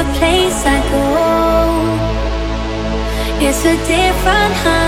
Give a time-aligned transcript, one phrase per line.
[0.00, 1.04] a place I go.
[3.46, 4.85] It's a different high.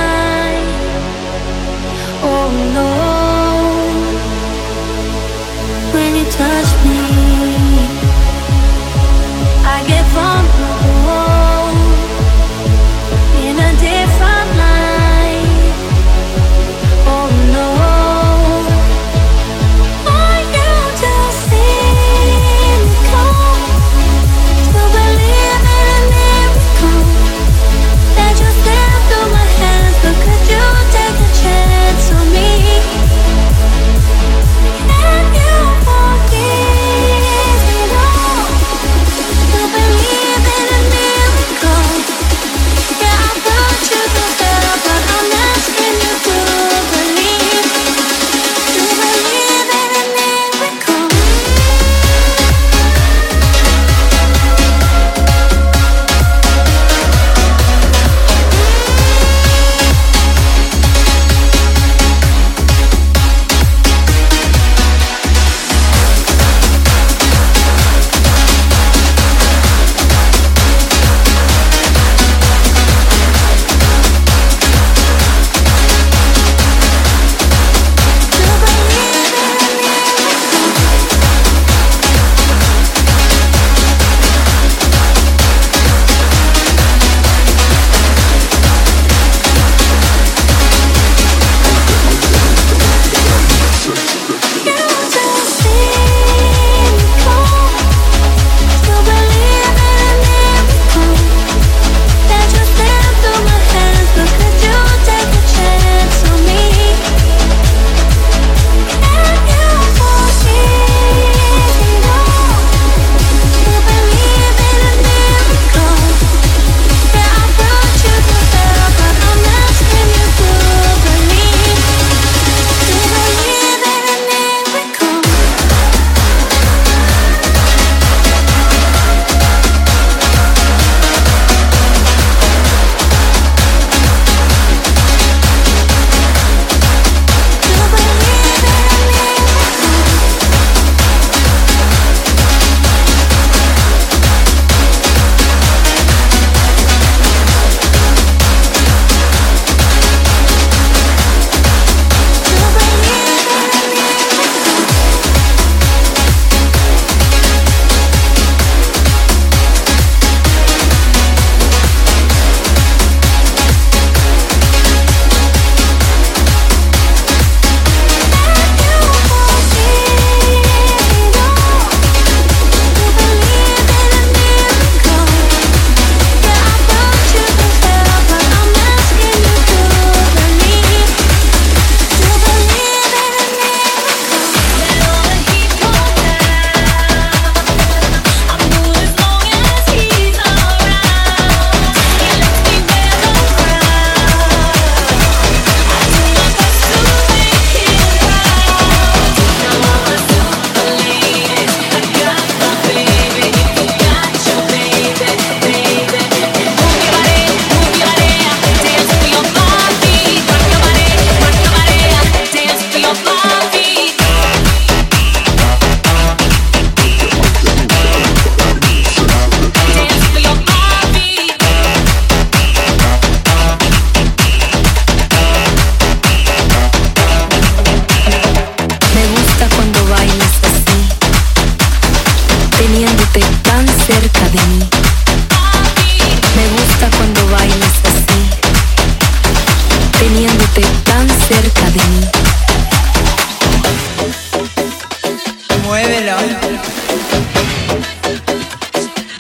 [245.85, 246.37] Muévelo.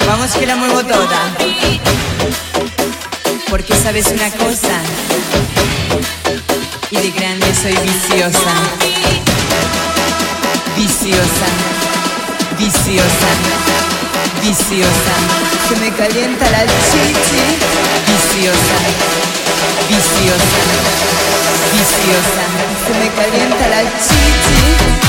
[0.06, 1.20] Vamos que la muevo toda.
[3.48, 4.80] Porque sabes una cosa.
[6.90, 8.54] Y de grande soy viciosa.
[10.76, 11.48] Viciosa.
[12.58, 13.30] Viciosa.
[14.42, 15.14] Viciosa.
[15.68, 17.42] Que me calienta la chichi.
[18.06, 19.17] Viciosa
[19.88, 20.60] viciosa,
[21.72, 22.44] viciosa.
[22.86, 25.07] Se me calienta la chichi.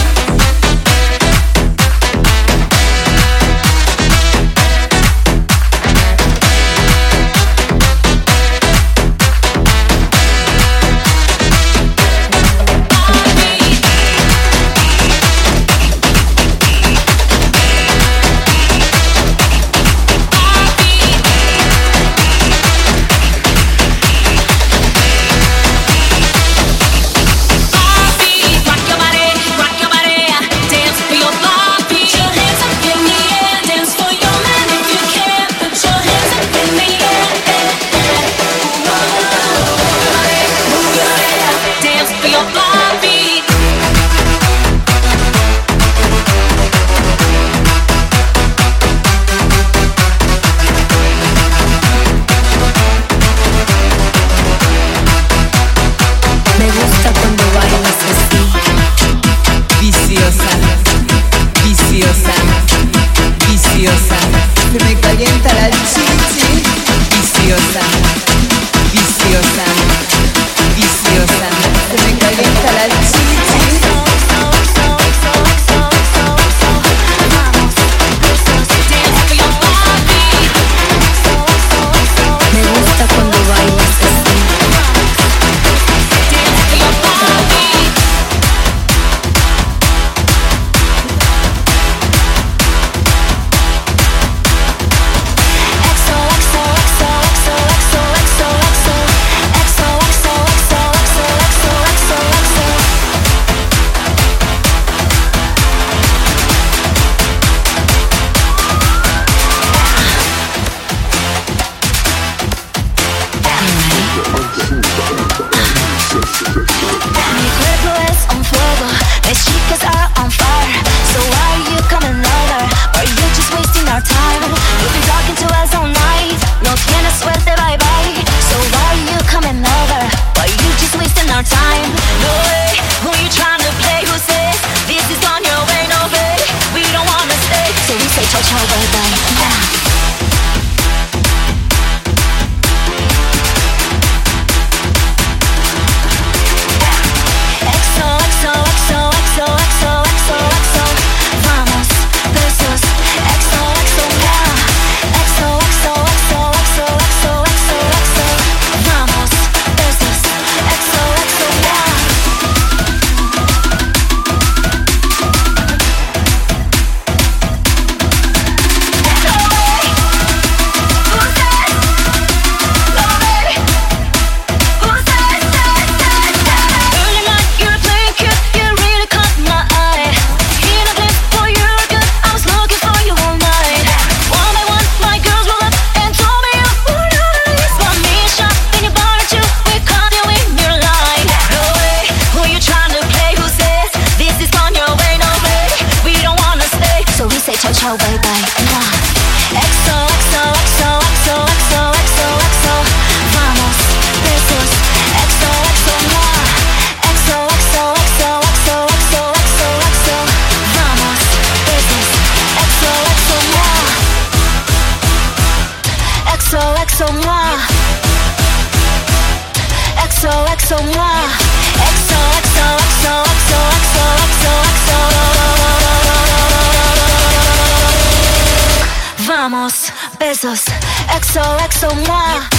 [231.95, 232.58] don't.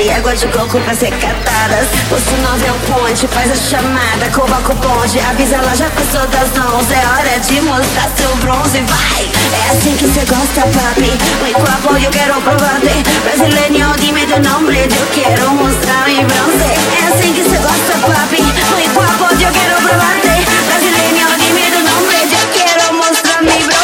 [0.00, 1.88] e água é de coco pra ser catadas.
[2.10, 6.26] O sinal é o ponte, faz a chamada, convoca o bonde, avisa ela já passou
[6.28, 6.94] das 11.
[6.94, 9.28] É hora de mostrar seu bronze, vai!
[9.52, 11.12] É assim que cê gosta, papi.
[11.40, 13.02] Muito guapo, eu quero provarte.
[13.24, 16.64] Brasileiro, medo, não nome, eu quero mostrar meu bronze.
[16.64, 18.42] É assim que cê gosta, papi.
[18.42, 20.34] Muito guapo, eu quero provarte.
[20.66, 23.80] Brasileiro, medo, não nome, eu quero mostrar meu bronze.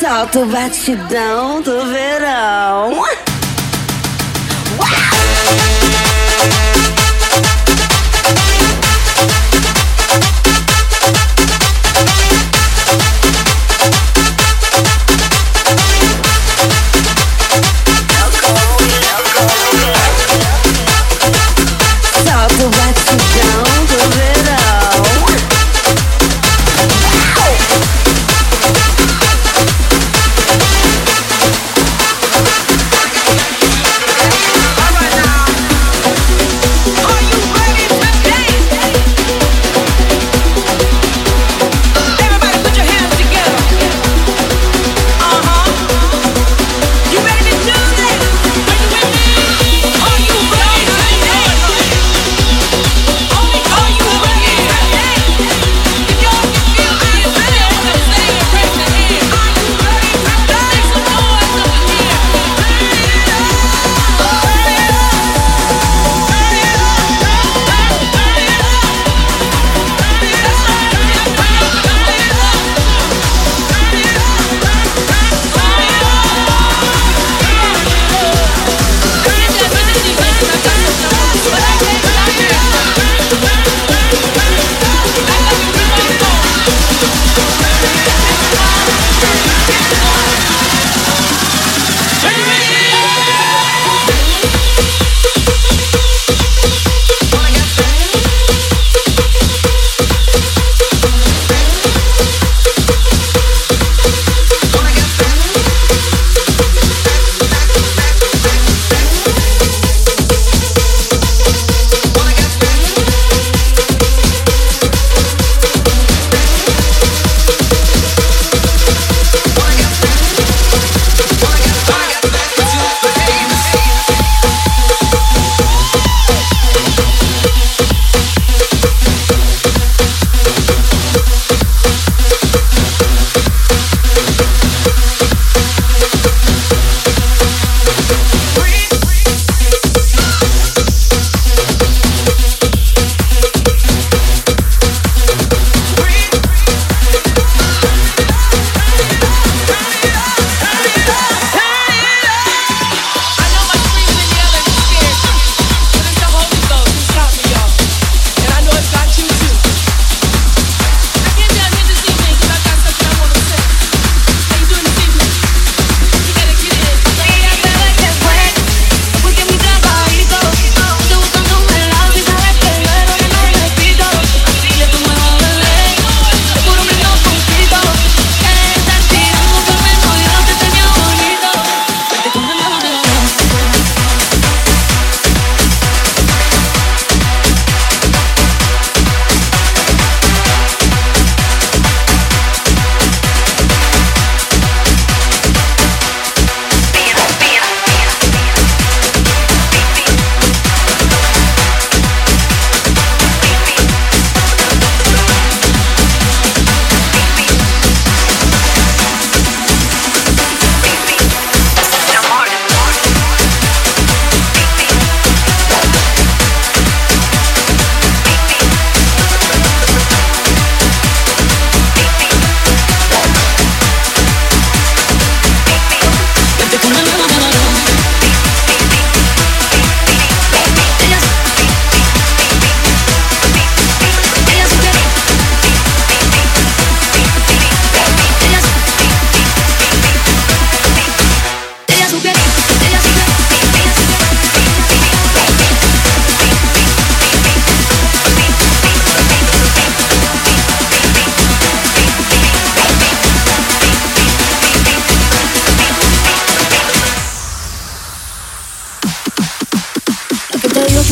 [0.00, 3.04] Solta o batidão do verão.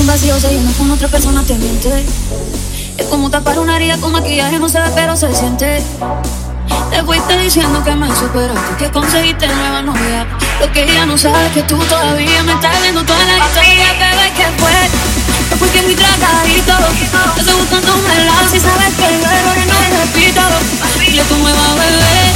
[0.02, 2.04] un vacío se llena con otra persona te miente.
[2.98, 5.80] Es como tapar una herida con maquillaje, no se ve pero se siente.
[6.90, 10.26] Te fuiste diciendo que me superaste, que conseguiste nueva novia.
[10.60, 13.92] Lo que ella no sabe es que tú todavía me estás viendo toda la historia,
[13.92, 14.74] bebé, que fue.
[15.50, 16.74] No fue que mi tragadito,
[17.38, 20.42] estoy buscando un melado si sabes que yo errores no repito.
[20.98, 22.26] Dile tu nueva bebé,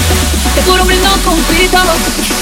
[0.55, 1.83] te juro brindo con pito.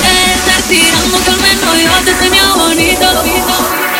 [0.03, 3.07] Te estás tirando que al menos yo te tenía bonito.
[3.15, 3.94] bonito.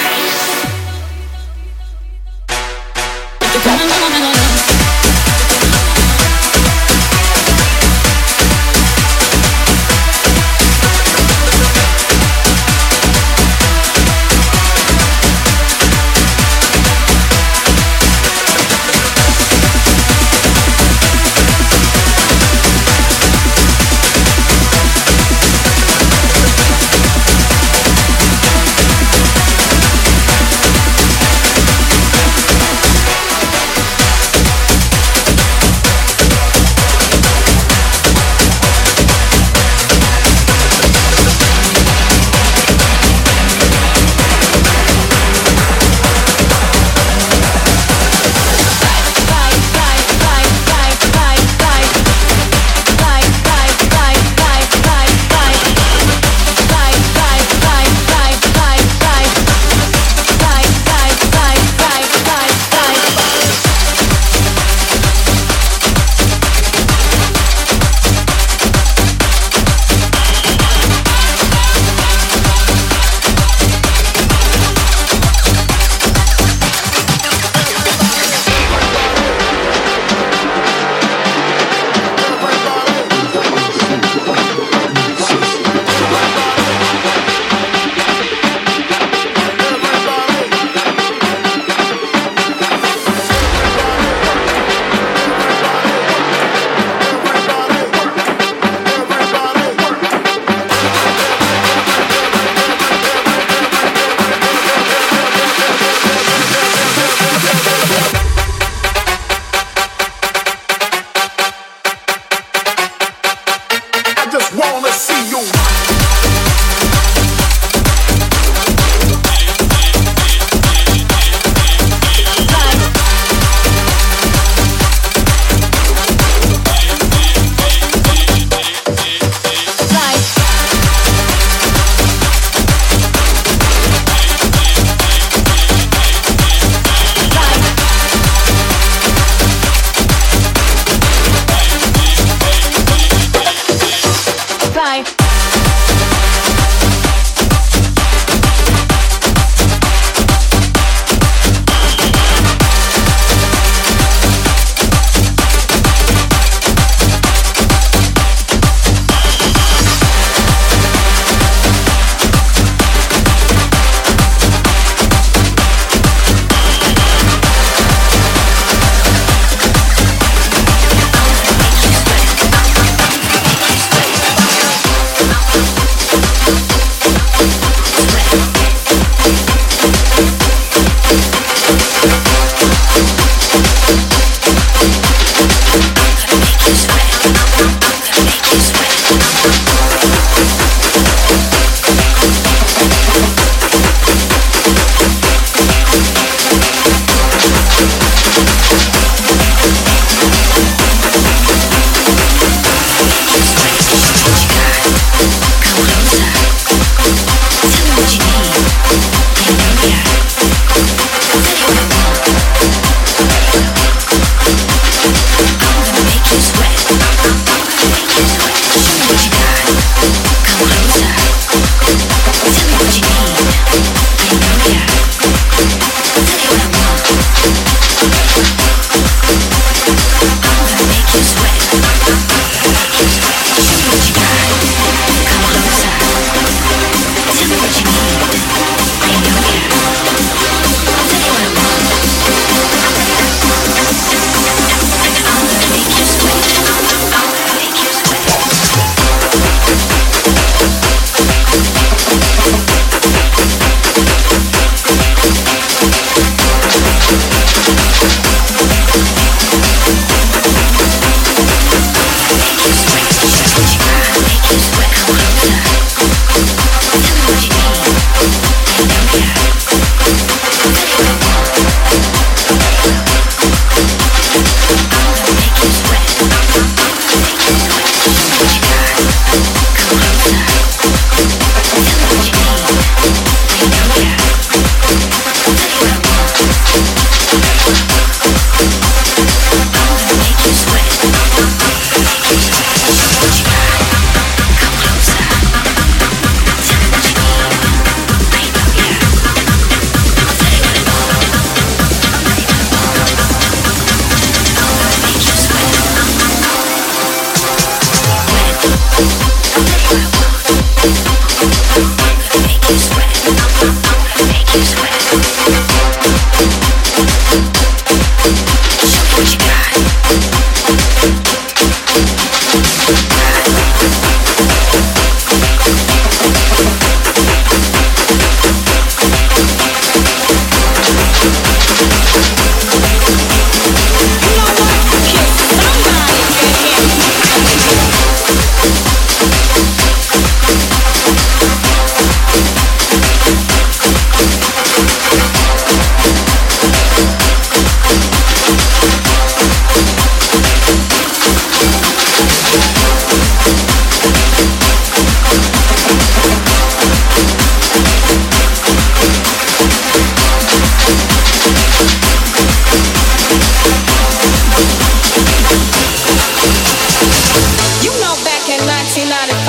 [368.67, 369.49] 1995,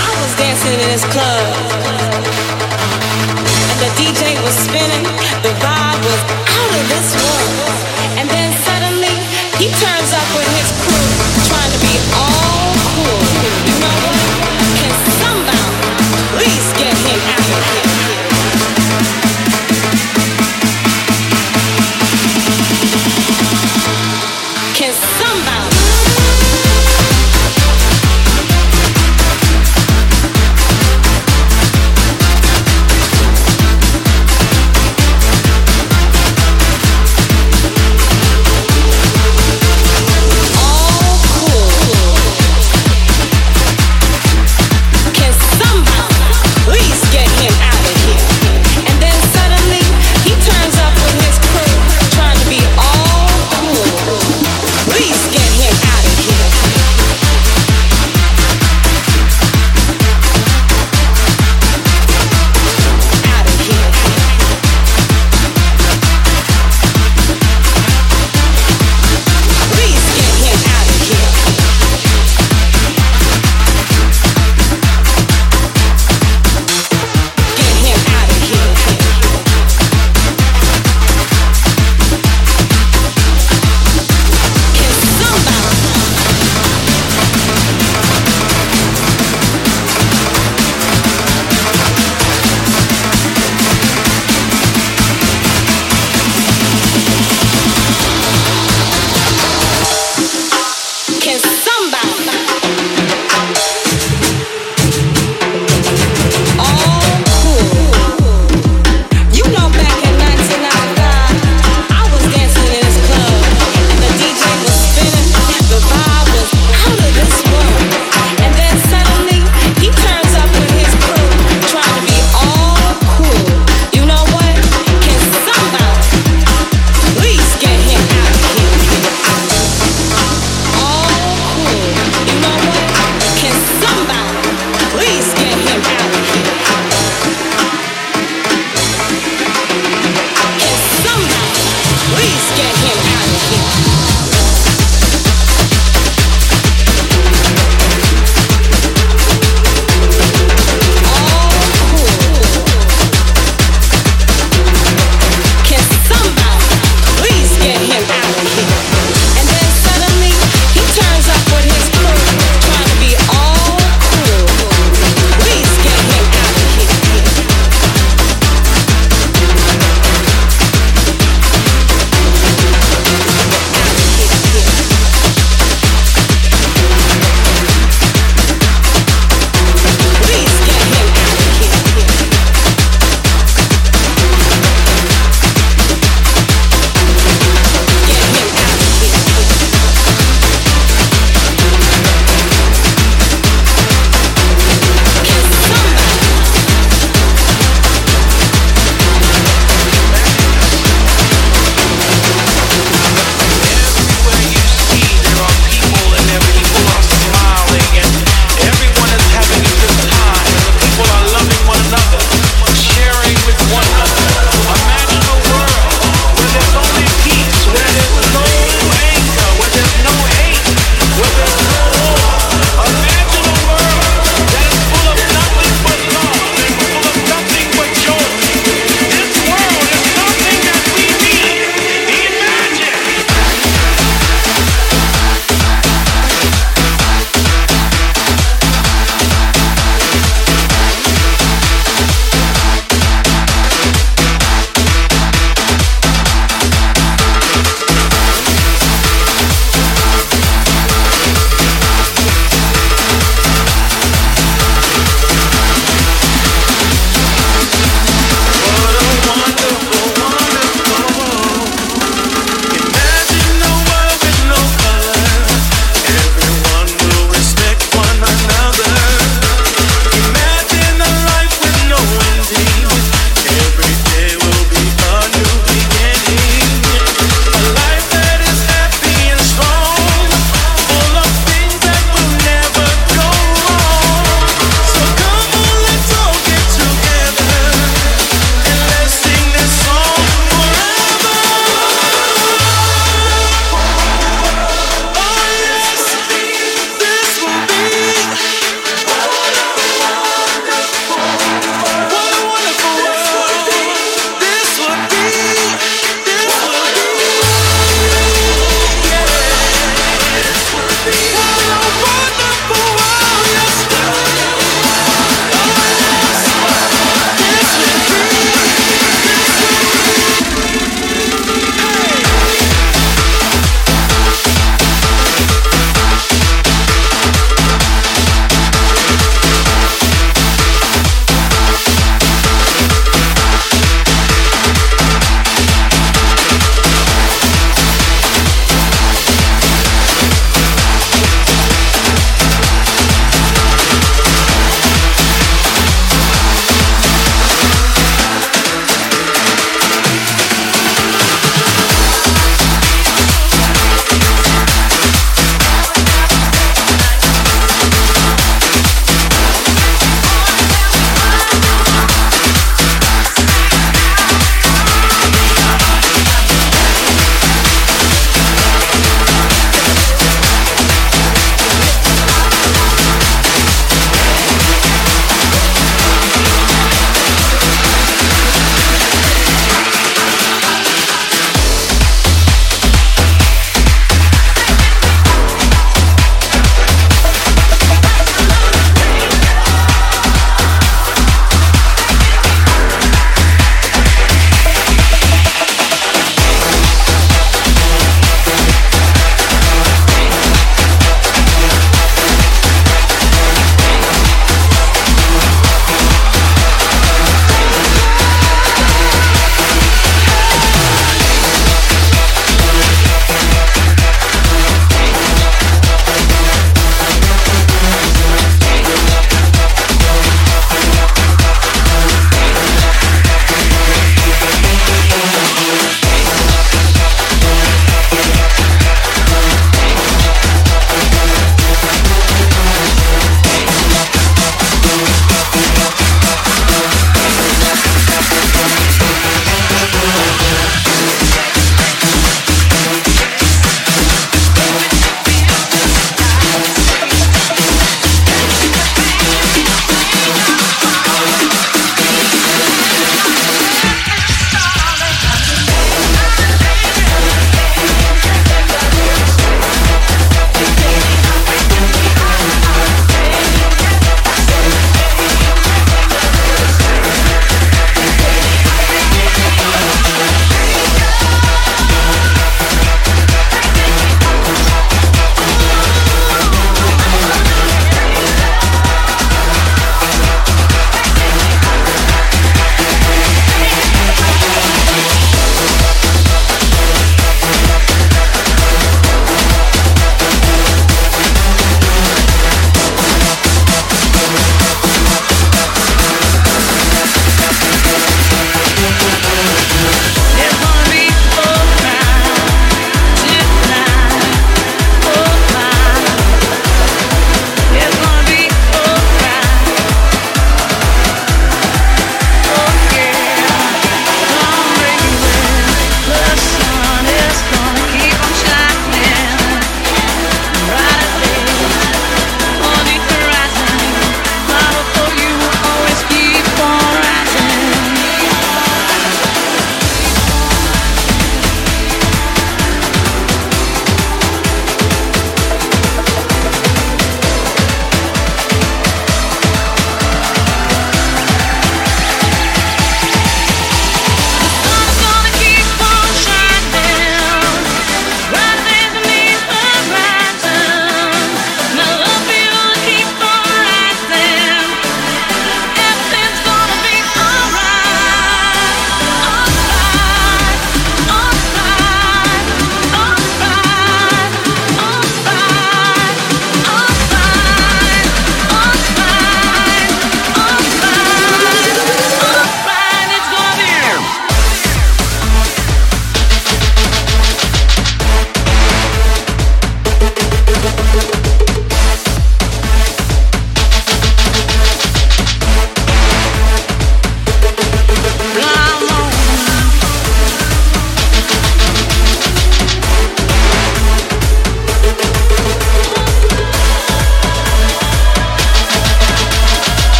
[0.00, 1.81] I was dancing in this club.